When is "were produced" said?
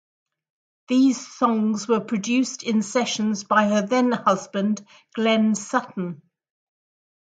1.87-2.63